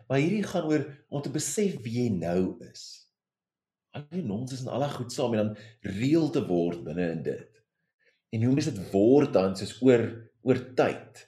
[0.09, 3.09] Maar hierdie gaan oor om te besef wie jy nou is.
[3.97, 5.57] Al die nonsens en al daai goed saam en dan
[5.97, 7.63] reël te word binne in dit.
[8.37, 10.05] En hoe mens dit word dan soos oor
[10.47, 11.25] oor tyd.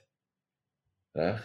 [1.17, 1.41] Reg?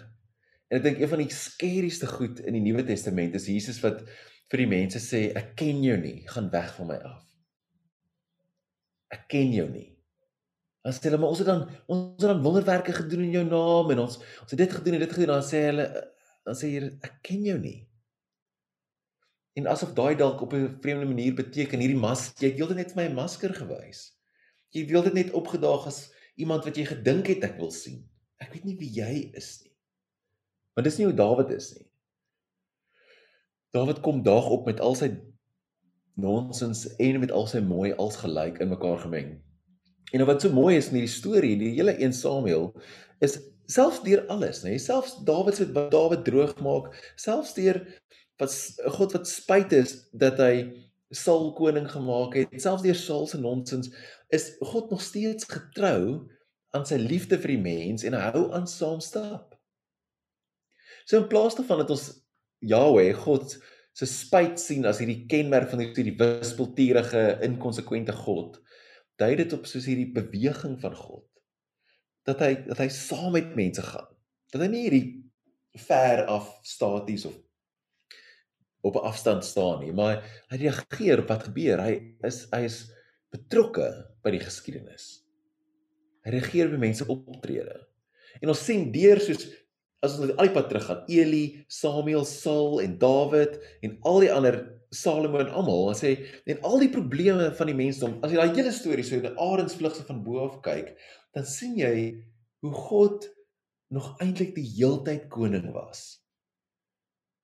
[0.68, 4.04] En ek dink een van die skerieste goed in die Nuwe Testament is Jesus wat
[4.52, 7.22] vir die mense sê ek ken jou nie, gaan weg van my af.
[9.14, 9.88] Ek ken jou nie.
[10.84, 14.02] As hulle maar ons het dan ons het dan wonderwerke gedoen in jou naam en
[14.04, 15.86] ons ons het dit gedoen en dit gedoen dan sê hulle
[16.44, 17.78] dan sê hier ek ken jou nie.
[19.56, 22.92] En asof daai dalk op 'n vreemde manier beteken hierdie mas jy het heeltyd net
[22.92, 24.12] vir my 'n masker gewys.
[24.74, 28.04] Jy het heeltyd net opgedaag as iemand wat jy gedink het ek wil sien.
[28.42, 29.72] Ek weet nie wie jy is nie.
[30.74, 31.86] Maar dis nie hoe Dawid is nie.
[33.74, 35.10] Dawid kom daag op met al sy
[36.14, 39.32] nonsens en met al sy mooi als gelyk in mekaar gemeng.
[40.14, 42.70] En wat so mooi is in hierdie storie, die hele 1 Samuel
[43.24, 47.80] is selfs deur alles, nê, selfs Dawid se wat Dawid droog maak, selfs deur
[48.38, 48.54] wat
[48.94, 50.54] God wat spyt is dat hy
[51.14, 53.90] Saul koning gemaak het, selfs deur Saul se nonsens
[54.34, 56.28] is God nog steeds getrou
[56.74, 59.54] aan sy liefde vir die mens en hou aan saam stap.
[61.06, 62.23] So in plaas daarvan dat ons
[62.60, 63.56] Yahweh God
[63.94, 68.58] se spyt sien as hierdie kenmerk van hierdie wispelturige, inkonsekwente God,
[69.20, 71.26] dui dit op soos hierdie beweging van God.
[72.26, 74.08] Dat hy dat hy saam met mense gaan.
[74.52, 75.06] Dat hy nie hierdie
[75.86, 77.36] ver af staties of
[78.84, 81.80] op 'n afstand staan nie, maar hy reageer op wat gebeur.
[81.80, 82.90] Hy is hy is
[83.32, 83.88] betrokke
[84.22, 85.24] by die geskiedenis.
[86.24, 87.86] Hy reageer by mense optrede.
[88.42, 89.46] En ons sien deur soos
[90.04, 94.32] as ons al die pad terug gaan, Eli, Samuel, Saul en Dawid en al die
[94.32, 94.60] ander
[94.94, 96.12] Salomo en almal, dan sê
[96.46, 99.40] en al die probleme van die mensdom, as jy daai hele storie so in 'n
[99.40, 100.94] arensvlugse van bo af kyk,
[101.34, 102.22] dan sien jy
[102.62, 103.26] hoe God
[103.90, 106.22] nog eintlik die heeltyd koning was.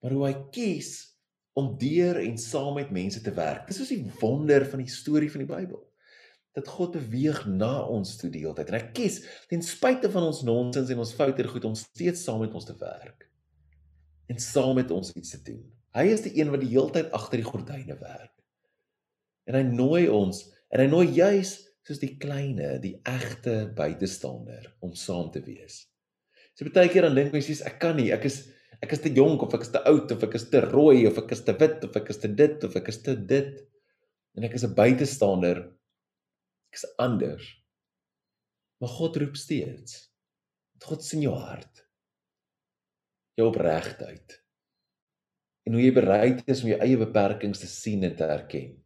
[0.02, 1.16] Maar hoe hy kies
[1.58, 3.66] om deur en saam met mense te werk.
[3.66, 5.89] Dis is die wonder van die storie van die Bybel.
[6.56, 8.72] Dat God beweeg na ons toe die hele tyd.
[8.72, 12.42] En hy kies ten spyte van ons nonsens en ons foute goed om steeds saam
[12.42, 13.28] met ons te werk
[14.30, 15.62] en saam met ons iets te doen.
[15.96, 18.34] Hy is die een wat die hele tyd agter die gordyne werk.
[19.50, 24.94] En hy nooi ons en hy nooi juis soos die kleine, die egte buitestander om
[24.94, 25.82] saam te wees.
[26.54, 28.44] So baie keer dan dink mens sies ek kan nie, ek is
[28.80, 31.18] ek is te jonk of ek is te oud of ek is te rooi of
[31.20, 33.58] ek is te wit of ek is te dit of ek is te dit
[34.38, 35.64] en ek is 'n buitestander
[36.70, 37.46] Ek is anders.
[38.80, 40.06] Maar God roep steeds.
[40.86, 41.82] God sien jou hart.
[43.36, 44.38] Jou opregtheid.
[45.66, 48.78] En hoe jy bereid is om jou eie beperkings te sien en te erken.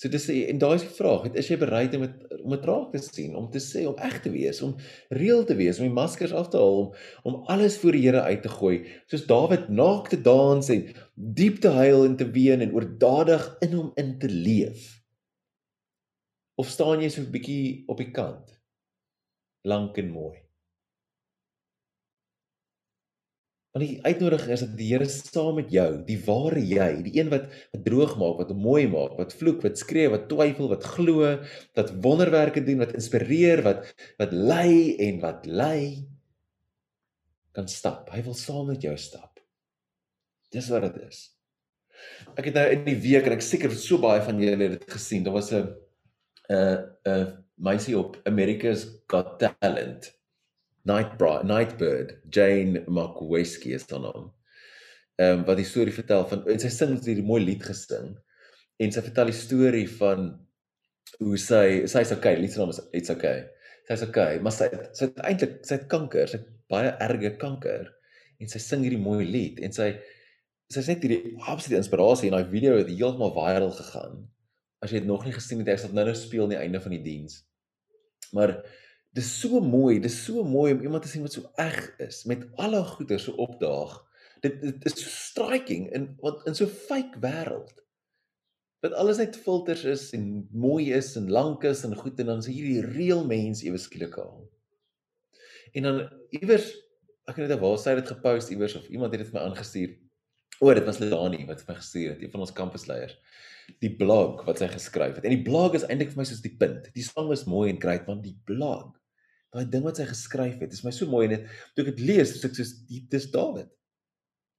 [0.00, 2.92] So dis en daai is die vraag, is jy bereid om het, om dit raak
[2.94, 4.72] te sien, om te sê om eg te wees, om
[5.12, 6.86] reël te wees, om die maskers af te haal,
[7.20, 8.78] om om alles voor die Here uit te gooi,
[9.12, 13.76] soos Dawid naak te dans en diep te huil en te ween en oordadig in
[13.76, 14.99] hom in te leef.
[16.60, 18.52] Of staan jy so 'n bietjie op die kant?
[19.64, 20.36] Lank en mooi.
[23.70, 27.28] Want die uitnodiging is dat die Here saam met jou, die ware jy, die een
[27.30, 31.28] wat wat droog maak, wat mooi maak, wat vloek, wat skree, wat twyfel, wat glo,
[31.78, 33.86] wat wonderwerke doen, wat inspireer, wat
[34.18, 36.08] wat lei en wat lei
[37.54, 38.10] kan stap.
[38.10, 39.38] Hy wil saam met jou stap.
[40.50, 41.28] Dis wat dit is.
[42.34, 44.90] Ek het nou in die week en ek seker so baie van julle het dit
[44.98, 45.22] gesien.
[45.22, 45.70] Daar was 'n
[46.50, 50.10] 'n 'n meisie op America's Got Talent.
[50.82, 54.32] Nightbright, Nightbird, Jane McWesky is haar naam.
[55.20, 58.14] Ehm um, wat die storie vertel van en sy sing hierdie mooi lied gesing
[58.80, 60.30] en sy vertel die storie van
[61.18, 63.44] hoe sy sy's okay, lied se naam is It's okay.
[63.88, 67.90] Sy's okay, maar sy sy het eintlik sy het kanker, sy het baie erge kanker
[68.40, 69.90] en sy sing hierdie mooi lied en sy
[70.72, 74.22] sy's net hierdie absolute inspirasie en daai video het heeltemal viral gegaan
[74.80, 76.80] as jy dit nog nie gesien het, ek sal nou nou speel aan die einde
[76.82, 77.42] van die diens.
[78.36, 78.56] Maar
[79.16, 82.46] dis so mooi, dis so mooi om iemand te sien wat so eg is met
[82.62, 83.98] alle goeie so opdaag.
[84.44, 87.74] Dit dit is so striking in wat in so fake wêreld.
[88.80, 92.40] Dat alles net filters is en mooi is en lank is en goed en dan
[92.40, 94.46] is hierdie reël mens ewe skielik al.
[95.76, 96.06] En dan
[96.40, 96.70] iewers
[97.28, 99.92] ek weet net waar sy dit gepost iewers of iemand het dit vir my aangestuur.
[100.60, 103.18] O, dit was Lani wat vir my gestuur het, een van ons kampusleiers
[103.82, 105.26] die blog wat sy geskryf het.
[105.26, 106.88] En die blog is eintlik vir my soos die punt.
[106.96, 108.90] Die sang is mooi en great, maar die blog,
[109.54, 112.04] daai ding wat sy geskryf het, is my so mooi en dit toe ek dit
[112.12, 113.70] lees, dis ek soos dis Dawid.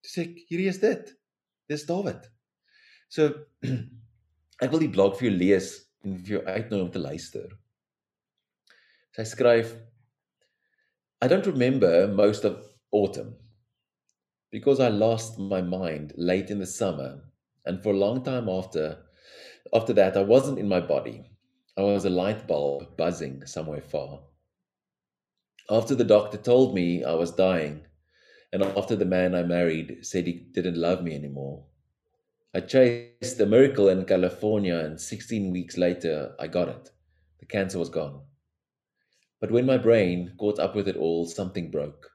[0.06, 1.14] Dis ek hierdie is dit.
[1.72, 2.28] Dis Dawid.
[3.12, 3.30] So
[4.64, 5.72] ek wil die blog vir jou lees
[6.06, 7.56] en vir jou uitnooi om te luister.
[9.16, 9.76] Sy skryf
[11.22, 13.36] I don't remember most of autumn
[14.52, 17.31] because I lost my mind late in the summer
[17.66, 18.98] And for a long time after
[19.74, 21.24] after that I wasn't in my body.
[21.78, 24.20] I was a light bulb buzzing somewhere far.
[25.70, 27.86] After the doctor told me I was dying,
[28.52, 31.64] and after the man I married said he didn't love me anymore,
[32.54, 36.90] I chased a miracle in California, and 16 weeks later, I got it.
[37.40, 38.24] The cancer was gone.
[39.40, 42.12] But when my brain caught up with it all, something broke.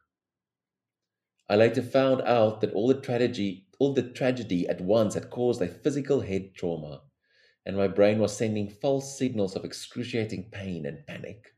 [1.49, 5.61] I later found out that all the tragedy all the tragedy at once had caused
[5.63, 7.03] a physical head trauma,
[7.65, 11.55] and my brain was sending false signals of excruciating pain and panic.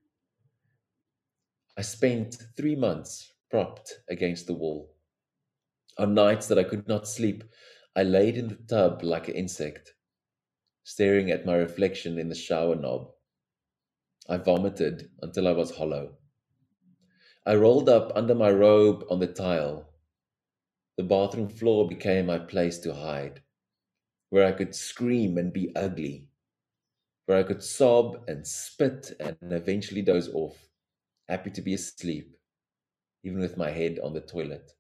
[1.76, 4.94] I spent three months propped against the wall.
[5.96, 7.44] On nights that I could not sleep,
[7.94, 9.94] I laid in the tub like an insect,
[10.85, 13.11] staring at my reflection in the shower knob.
[14.28, 16.18] I vomited until I was hollow.
[17.46, 19.88] I rolled up under my robe on the tile
[20.99, 23.41] the bathroom floor became my place to hide,
[24.31, 26.27] where I could scream and be ugly,
[27.27, 30.69] where I could sob and spit and eventually doze off,
[31.29, 32.37] happy to be asleep,
[33.23, 34.73] even with my head on the toilet.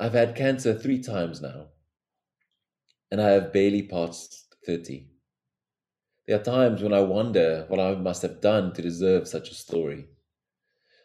[0.00, 1.68] I've had cancer three times now,
[3.12, 5.06] and I have barely passed 30.
[6.26, 9.54] There are times when I wonder what I must have done to deserve such a
[9.54, 10.08] story.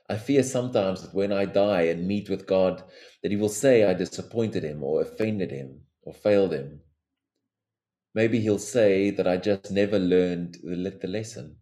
[0.09, 2.83] I fear sometimes that when I die and meet with God,
[3.21, 6.81] that He will say I disappointed Him or offended Him or failed Him.
[8.15, 11.57] Maybe He'll say that I just never learned the lesson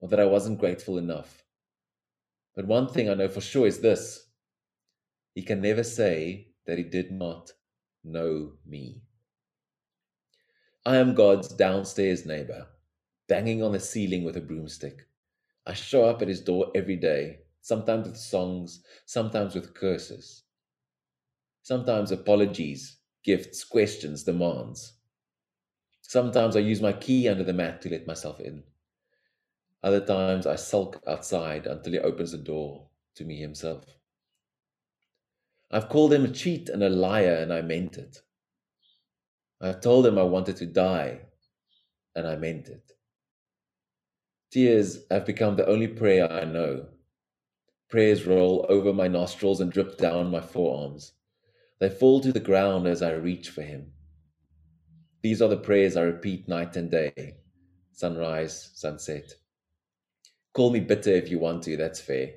[0.00, 1.44] or that I wasn't grateful enough.
[2.56, 4.26] But one thing I know for sure is this
[5.36, 7.52] He can never say that He did not
[8.02, 9.02] know me.
[10.84, 12.66] I am God's downstairs neighbor,
[13.28, 15.06] banging on the ceiling with a broomstick.
[15.64, 20.42] I show up at his door every day sometimes with songs, sometimes with curses,
[21.62, 24.94] sometimes apologies, gifts, questions, demands.
[26.02, 28.64] Sometimes I use my key under the mat to let myself in.
[29.82, 33.84] Other times I sulk outside until he opens the door to me himself.
[35.70, 38.22] I've called him a cheat and a liar, and I meant it.
[39.60, 41.22] I've told him I wanted to die,
[42.14, 42.92] and I meant it.
[44.50, 46.91] Tears have become the only prayer I know.
[47.92, 51.12] Prayers roll over my nostrils and drip down my forearms.
[51.78, 53.92] They fall to the ground as I reach for him.
[55.22, 57.34] These are the prayers I repeat night and day
[57.92, 59.34] sunrise, sunset.
[60.54, 62.30] Call me bitter if you want to, that's fair.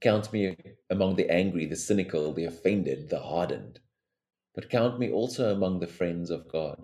[0.00, 0.56] Count me
[0.88, 3.80] among the angry, the cynical, the offended, the hardened.
[4.54, 6.82] But count me also among the friends of God.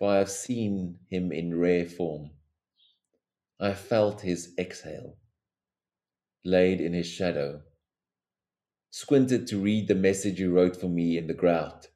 [0.00, 2.32] For I have seen him in rare form.
[3.60, 5.16] I have felt his exhale,
[6.46, 7.60] laid in his shadow,
[8.90, 11.88] squinted to read the message you wrote for me in the grout.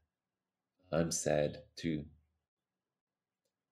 [0.92, 2.04] I'm sad too.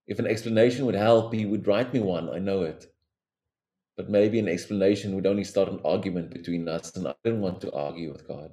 [0.07, 2.87] If an explanation would help, he would write me one, I know it.
[3.97, 7.61] But maybe an explanation would only start an argument between us, and I don't want
[7.63, 8.53] to argue with God.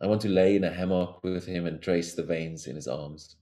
[0.00, 2.88] I want to lay in a hammock with him and trace the veins in his
[2.88, 3.36] arms.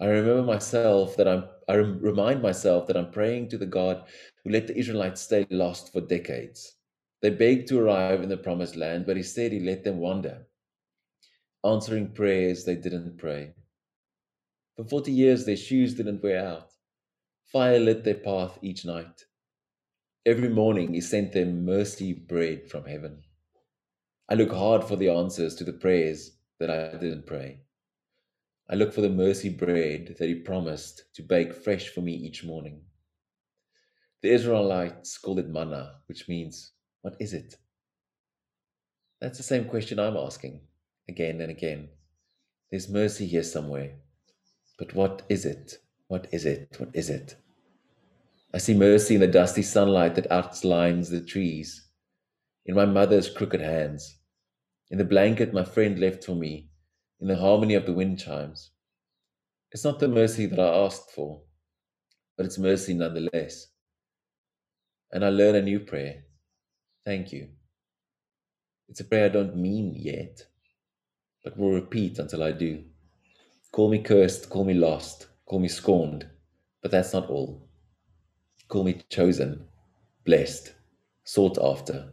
[0.00, 4.04] I remember myself that I'm, I remind myself that I'm praying to the God
[4.42, 6.76] who let the Israelites stay lost for decades.
[7.20, 10.46] They begged to arrive in the promised land, but instead he let them wander,
[11.64, 13.52] answering prayers they didn't pray.
[14.76, 16.70] For 40 years, their shoes didn't wear out.
[17.52, 19.26] Fire lit their path each night.
[20.24, 23.22] Every morning, He sent them mercy bread from heaven.
[24.30, 27.60] I look hard for the answers to the prayers that I didn't pray.
[28.70, 32.44] I look for the mercy bread that He promised to bake fresh for me each
[32.44, 32.82] morning.
[34.22, 37.56] The Israelites called it manna, which means, What is it?
[39.20, 40.60] That's the same question I'm asking
[41.08, 41.88] again and again.
[42.70, 43.96] There's mercy here somewhere.
[44.78, 45.78] But what is it?
[46.06, 46.76] What is it?
[46.78, 47.36] What is it?
[48.54, 51.88] I see mercy in the dusty sunlight that outlines the trees,
[52.66, 54.18] in my mother's crooked hands,
[54.90, 56.69] in the blanket my friend left for me,
[57.20, 58.70] in the harmony of the wind chimes.
[59.72, 61.42] It's not the mercy that I asked for,
[62.36, 63.68] but it's mercy nonetheless.
[65.12, 66.24] And I learn a new prayer.
[67.04, 67.48] Thank you.
[68.88, 70.42] It's a prayer I don't mean yet,
[71.44, 72.82] but will repeat until I do.
[73.72, 76.26] Call me cursed, call me lost, call me scorned,
[76.82, 77.68] but that's not all.
[78.68, 79.64] Call me chosen,
[80.24, 80.74] blessed,
[81.24, 82.10] sought after.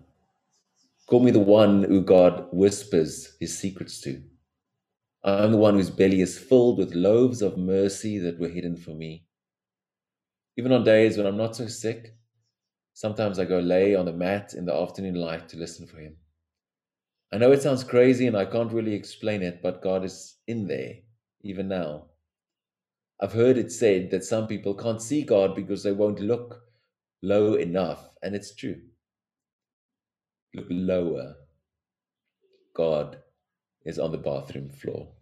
[1.08, 4.22] Call me the one who God whispers his secrets to.
[5.28, 8.92] I'm the one whose belly is filled with loaves of mercy that were hidden for
[8.92, 9.26] me.
[10.58, 12.16] Even on days when I'm not so sick,
[12.94, 16.16] sometimes I go lay on the mat in the afternoon light to listen for him.
[17.34, 20.66] I know it sounds crazy and I can't really explain it, but God is in
[20.66, 20.94] there
[21.42, 22.06] even now.
[23.20, 26.62] I've heard it said that some people can't see God because they won't look
[27.22, 28.80] low enough, and it's true.
[30.54, 31.36] Look lower.
[32.74, 33.18] God
[33.84, 35.17] is on the bathroom floor.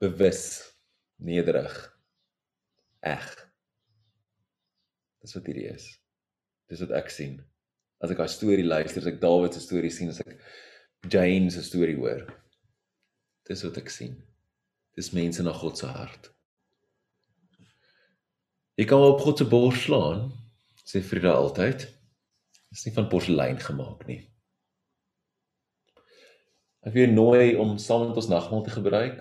[0.00, 0.42] Bewus,
[1.20, 1.76] nederig,
[3.04, 3.30] eg.
[5.20, 5.90] Dis wat hierdie is.
[6.72, 7.38] Dis wat ek sien.
[8.00, 10.38] As ek daai storie luister, as ek Dawid se storie sien, as ek
[11.12, 12.24] Jane se storie hoor,
[13.50, 14.12] Dis wat ek sien.
[14.94, 16.28] Dis mense na God se hart.
[18.78, 20.28] Jy kan op God se bors slaan,
[20.86, 21.88] sê Frida altyd.
[22.70, 24.20] Dis nie van porselein gemaak nie.
[26.86, 29.18] Ek wil nooi om saam met ons nagmaal te gebruik.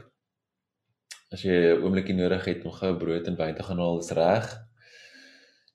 [1.30, 4.14] As jy 'n oombliekie nodig het om gou brood en wyn te gaan haal, is
[4.18, 4.46] reg.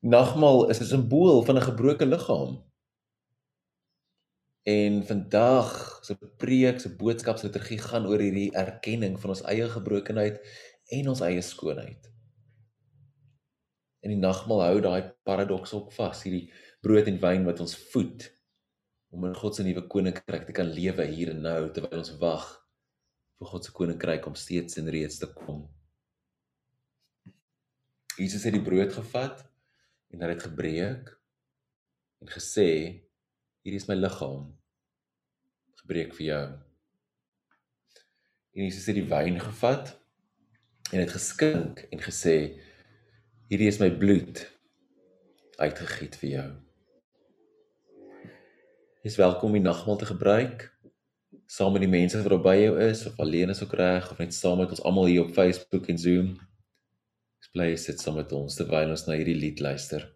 [0.02, 2.64] Nagmaal is 'n simbool van 'n gebroke liggaam.
[4.66, 5.68] En vandag
[6.02, 10.40] se preek se boodskapsliturgie gaan oor hierdie erkenning van ons eie gebrokenheid
[10.88, 12.10] en ons eie skoonheid.
[14.00, 18.32] In die nagmaal hou daai paradoks op vas, hierdie brood en wyn wat ons voed
[19.10, 22.63] om in God se nuwe koninkryk te kan lewe hier en nou terwyl ons wag
[23.44, 25.66] vir God se koninkryk om steeds en reeds te kom.
[28.16, 29.42] Jesus het die brood gevat
[30.14, 31.10] en het gebreek
[32.22, 32.68] en gesê
[33.64, 34.52] hierdie is my liggaam
[35.82, 36.44] gebreek vir jou.
[38.54, 39.92] En Jesus het die wyn gevat
[40.92, 42.36] en het geskink en gesê
[43.50, 44.46] hierdie is my bloed
[45.60, 46.50] uitgegiet vir jou.
[49.04, 50.70] Jy is welkom om die nagmaal te gebruik
[51.54, 54.34] saam met die mense wat by jou is of alleen is ook reg of net
[54.34, 56.32] saam met ons almal hier op Facebook en Zoom.
[57.44, 60.08] Ek bly sit saam met ons terwyl ons na hierdie lied luister.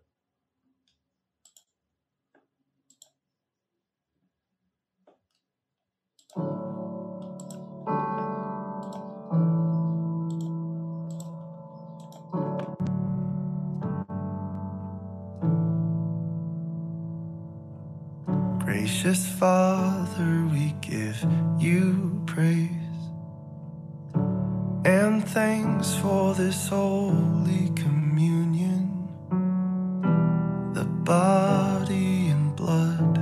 [19.01, 21.25] Gracious Father, we give
[21.57, 22.67] you praise
[24.85, 28.91] and thanks for this holy communion,
[30.75, 33.19] the body and blood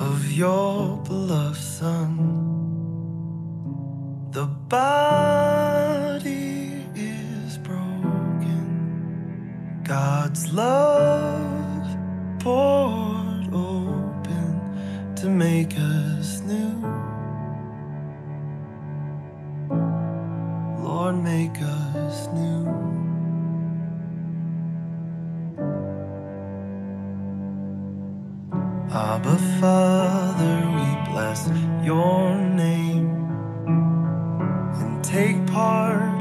[0.00, 2.18] of your beloved Son.
[4.32, 5.62] The body
[6.96, 8.64] is broken,
[9.84, 10.83] God's love
[28.96, 31.48] Abba, Father, we bless
[31.82, 33.08] your name
[33.66, 36.13] and take part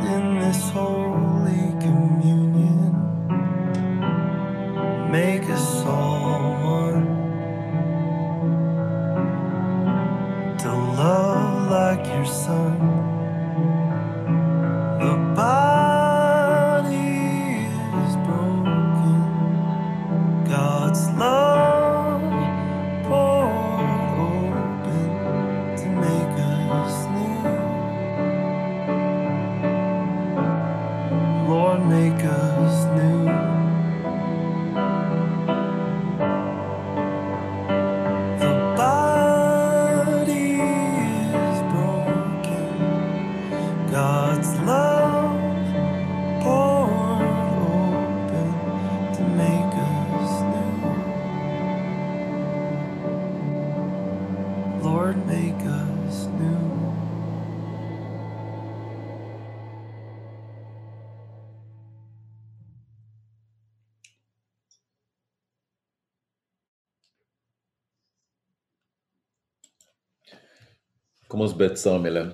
[71.34, 72.28] Kom ons bid saam julle.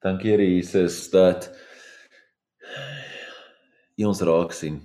[0.00, 1.50] Dankie Here Jesus dat
[4.00, 4.78] U ons raak sien.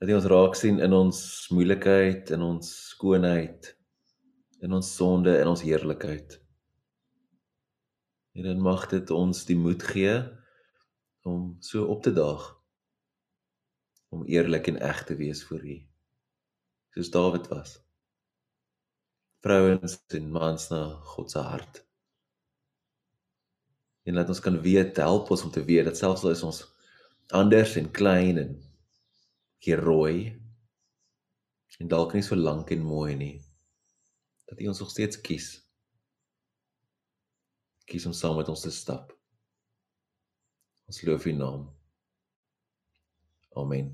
[0.00, 1.20] Dat U ons raak sien in ons
[1.52, 3.68] moeilikheid, in ons skoonheid,
[4.64, 6.40] in ons sonde, in ons heerlikheid.
[8.32, 10.16] En dan mag dit ons die moed gee
[11.28, 12.48] om so op te daag
[14.08, 15.82] om eerlik en eg te wees voor U.
[16.96, 17.83] Soos Dawid was.
[19.44, 21.82] Vrouens en mans na God se hart.
[24.08, 26.62] En laat ons kan weet, help ons om te weet dat selfs al is ons
[27.36, 28.56] anders en klein en
[29.64, 30.32] gerooi
[31.80, 33.36] en dalk nie so lank en mooi nie,
[34.48, 35.48] dat U ons nog steeds kies.
[37.84, 39.12] Kies om saam met ons te stap.
[40.88, 41.66] Ons loof U naam.
[43.60, 43.92] Amen.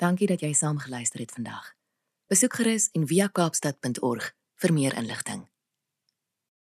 [0.00, 1.79] Dankie dat jy saam geluister het vandag.
[2.30, 4.26] Besoek gerus en via kaapstad.org
[4.62, 5.40] vir meer inligting.